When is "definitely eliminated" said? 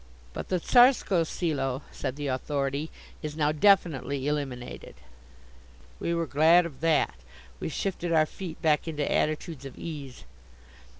3.51-4.95